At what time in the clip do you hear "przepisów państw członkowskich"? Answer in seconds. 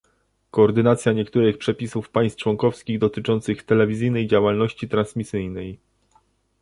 1.57-2.99